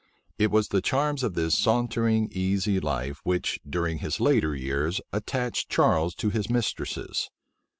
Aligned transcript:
It 0.39 0.49
was 0.49 0.69
the 0.69 0.81
charms 0.81 1.21
of 1.21 1.35
this 1.35 1.55
sauntering, 1.55 2.27
easy 2.31 2.79
life, 2.79 3.19
which, 3.23 3.59
during 3.69 3.99
his 3.99 4.19
later 4.19 4.55
years, 4.55 4.99
attached 5.13 5.69
Charles 5.69 6.15
to 6.15 6.31
his 6.31 6.49
mistresses. 6.49 7.29